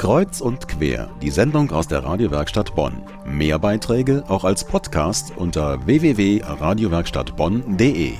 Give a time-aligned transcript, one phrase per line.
[0.00, 3.02] Kreuz und quer, die Sendung aus der Radiowerkstatt Bonn.
[3.26, 8.14] Mehr Beiträge auch als Podcast unter www.radiowerkstattbonn.de.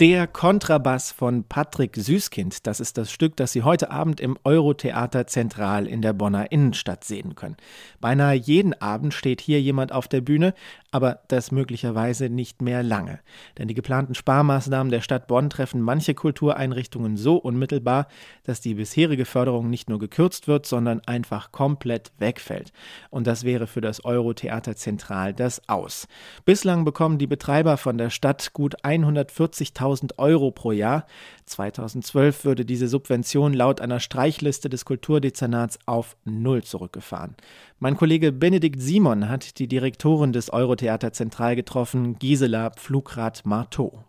[0.00, 5.28] Der Kontrabass von Patrick Süßkind, das ist das Stück, das Sie heute Abend im Eurotheater
[5.28, 7.56] Zentral in der Bonner Innenstadt sehen können.
[8.00, 10.52] Beinahe jeden Abend steht hier jemand auf der Bühne,
[10.94, 13.18] aber das möglicherweise nicht mehr lange.
[13.58, 18.06] Denn die geplanten Sparmaßnahmen der Stadt Bonn treffen manche Kultureinrichtungen so unmittelbar,
[18.44, 22.72] dass die bisherige Förderung nicht nur gekürzt wird, sondern einfach komplett wegfällt.
[23.10, 26.06] Und das wäre für das Eurotheater Zentral das Aus.
[26.44, 31.06] Bislang bekommen die Betreiber von der Stadt gut 140.000 Euro pro Jahr.
[31.46, 37.34] 2012 würde diese Subvention laut einer Streichliste des Kulturdezernats auf Null zurückgefahren.
[37.80, 40.48] Mein Kollege Benedikt Simon hat die Direktorin des
[40.84, 44.04] Eurotheater Zentral getroffen, Gisela Pflugrad-Marteau.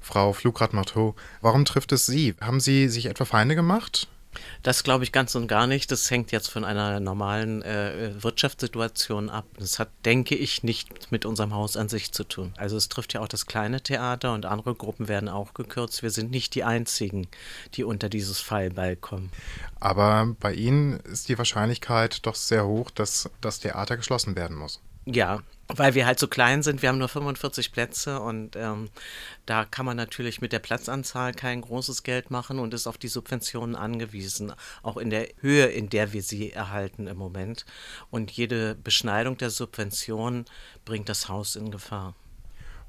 [0.00, 2.34] Frau Flugrad-Marteau, warum trifft es Sie?
[2.40, 4.08] Haben Sie sich etwa Feinde gemacht?
[4.62, 5.92] Das glaube ich ganz und gar nicht.
[5.92, 9.44] Das hängt jetzt von einer normalen äh, Wirtschaftssituation ab.
[9.58, 12.52] Das hat, denke ich, nicht mit unserem Haus an sich zu tun.
[12.56, 16.02] Also es trifft ja auch das kleine Theater und andere Gruppen werden auch gekürzt.
[16.02, 17.28] Wir sind nicht die einzigen,
[17.74, 19.30] die unter dieses Fallbeil kommen.
[19.78, 24.80] Aber bei Ihnen ist die Wahrscheinlichkeit doch sehr hoch, dass das Theater geschlossen werden muss.
[25.06, 26.82] Ja, weil wir halt so klein sind.
[26.82, 28.90] Wir haben nur 45 Plätze und ähm,
[29.46, 33.08] da kann man natürlich mit der Platzanzahl kein großes Geld machen und ist auf die
[33.08, 37.64] Subventionen angewiesen, auch in der Höhe, in der wir sie erhalten im Moment.
[38.10, 40.44] Und jede Beschneidung der Subventionen
[40.84, 42.14] bringt das Haus in Gefahr.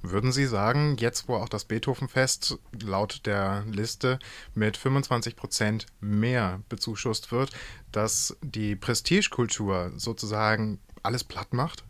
[0.02, 4.20] Würden Sie sagen, jetzt wo auch das Beethovenfest laut der Liste
[4.54, 7.50] mit 25 Prozent mehr bezuschusst wird,
[7.92, 11.84] dass die Prestigekultur sozusagen alles platt macht?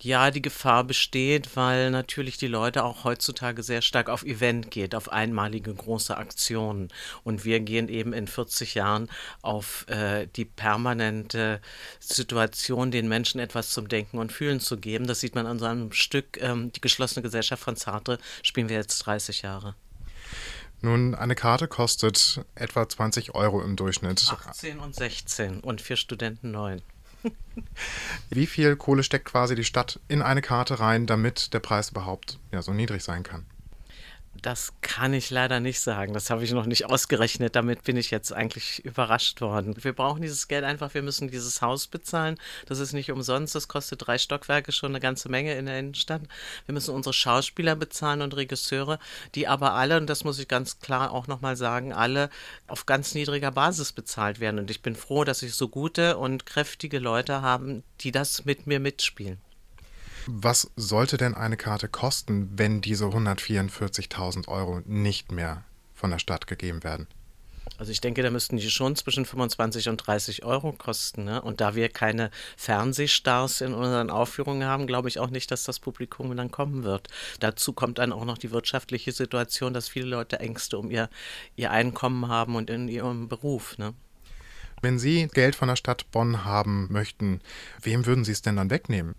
[0.00, 4.94] Ja, die Gefahr besteht, weil natürlich die Leute auch heutzutage sehr stark auf Event geht,
[4.94, 6.88] auf einmalige große Aktionen.
[7.24, 9.08] Und wir gehen eben in 40 Jahren
[9.40, 11.60] auf äh, die permanente
[12.00, 15.06] Situation, den Menschen etwas zum Denken und Fühlen zu geben.
[15.06, 18.76] Das sieht man an so einem Stück, ähm, die geschlossene Gesellschaft von Sartre, spielen wir
[18.76, 19.74] jetzt 30 Jahre.
[20.80, 24.24] Nun, eine Karte kostet etwa 20 Euro im Durchschnitt.
[24.30, 26.82] 18 und 16 und für Studenten 9.
[28.30, 32.38] Wie viel Kohle steckt quasi die Stadt in eine Karte rein, damit der Preis überhaupt
[32.52, 33.46] ja, so niedrig sein kann?
[34.42, 36.12] Das kann ich leider nicht sagen.
[36.12, 37.56] Das habe ich noch nicht ausgerechnet.
[37.56, 39.74] Damit bin ich jetzt eigentlich überrascht worden.
[39.82, 40.94] Wir brauchen dieses Geld einfach.
[40.94, 42.38] Wir müssen dieses Haus bezahlen.
[42.66, 43.54] Das ist nicht umsonst.
[43.54, 46.22] Das kostet drei Stockwerke schon eine ganze Menge in der Innenstadt.
[46.66, 48.98] Wir müssen unsere Schauspieler bezahlen und Regisseure,
[49.34, 52.30] die aber alle, und das muss ich ganz klar auch nochmal sagen, alle
[52.68, 54.60] auf ganz niedriger Basis bezahlt werden.
[54.60, 58.66] Und ich bin froh, dass ich so gute und kräftige Leute habe, die das mit
[58.66, 59.40] mir mitspielen.
[60.30, 66.46] Was sollte denn eine Karte kosten, wenn diese 144.000 Euro nicht mehr von der Stadt
[66.46, 67.06] gegeben werden?
[67.78, 71.24] Also ich denke, da müssten die schon zwischen 25 und 30 Euro kosten.
[71.24, 71.40] Ne?
[71.40, 75.80] Und da wir keine Fernsehstars in unseren Aufführungen haben, glaube ich auch nicht, dass das
[75.80, 77.08] Publikum dann kommen wird.
[77.40, 81.08] Dazu kommt dann auch noch die wirtschaftliche Situation, dass viele Leute Ängste um ihr,
[81.56, 83.78] ihr Einkommen haben und in ihrem Beruf.
[83.78, 83.94] Ne?
[84.82, 87.40] Wenn Sie Geld von der Stadt Bonn haben möchten,
[87.80, 89.14] wem würden Sie es denn dann wegnehmen?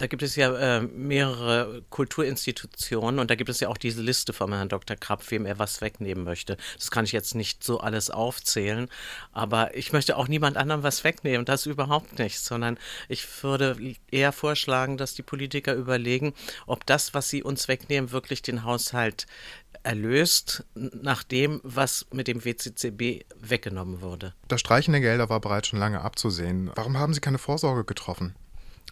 [0.00, 4.32] Da gibt es ja äh, mehrere Kulturinstitutionen und da gibt es ja auch diese Liste
[4.32, 4.96] von Herrn Dr.
[4.96, 6.56] Krapp, wem er was wegnehmen möchte.
[6.78, 8.88] Das kann ich jetzt nicht so alles aufzählen,
[9.32, 12.78] aber ich möchte auch niemand anderem was wegnehmen, das überhaupt nicht, sondern
[13.10, 13.76] ich würde
[14.10, 16.32] eher vorschlagen, dass die Politiker überlegen,
[16.66, 19.26] ob das, was sie uns wegnehmen, wirklich den Haushalt
[19.82, 24.32] erlöst nach dem, was mit dem WCCB weggenommen wurde.
[24.48, 26.70] Das Streichen der Gelder war bereits schon lange abzusehen.
[26.74, 28.34] Warum haben Sie keine Vorsorge getroffen?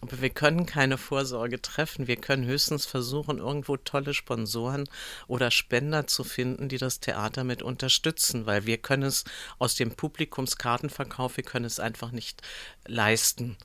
[0.01, 2.07] Aber wir können keine Vorsorge treffen.
[2.07, 4.87] Wir können höchstens versuchen, irgendwo tolle Sponsoren
[5.27, 9.25] oder Spender zu finden, die das Theater mit unterstützen, weil wir können es
[9.57, 12.41] aus dem Publikumskartenverkauf, wir können es einfach nicht
[12.87, 13.57] leisten.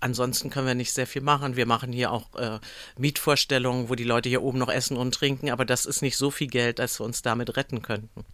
[0.00, 1.56] Ansonsten können wir nicht sehr viel machen.
[1.56, 2.60] Wir machen hier auch äh,
[2.98, 6.30] Mietvorstellungen, wo die Leute hier oben noch essen und trinken, aber das ist nicht so
[6.30, 8.26] viel Geld, als wir uns damit retten könnten.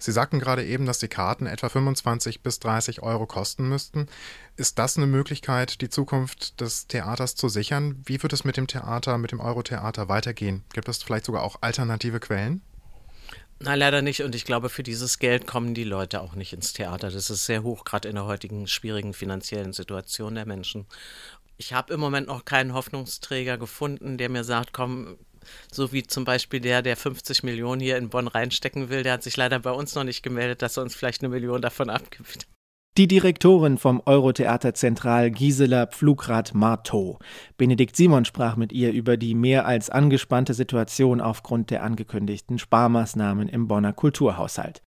[0.00, 4.06] Sie sagten gerade eben, dass die Karten etwa 25 bis 30 Euro kosten müssten.
[4.56, 8.02] Ist das eine Möglichkeit, die Zukunft des Theaters zu sichern?
[8.06, 10.64] Wie wird es mit dem Theater, mit dem Eurotheater weitergehen?
[10.72, 12.62] Gibt es vielleicht sogar auch alternative Quellen?
[13.58, 14.22] Nein, leider nicht.
[14.22, 17.10] Und ich glaube, für dieses Geld kommen die Leute auch nicht ins Theater.
[17.10, 20.86] Das ist sehr hoch, gerade in der heutigen schwierigen finanziellen Situation der Menschen.
[21.58, 25.18] Ich habe im Moment noch keinen Hoffnungsträger gefunden, der mir sagt, komm,
[25.72, 29.22] so wie zum Beispiel der, der 50 Millionen hier in Bonn reinstecken will, der hat
[29.22, 32.46] sich leider bei uns noch nicht gemeldet, dass er uns vielleicht eine Million davon abgibt.
[32.96, 37.18] Die Direktorin vom Eurotheater Zentral Gisela Pflugrad-Marteau.
[37.56, 43.48] Benedikt Simon sprach mit ihr über die mehr als angespannte Situation aufgrund der angekündigten Sparmaßnahmen
[43.48, 44.78] im Bonner Kulturhaushalt.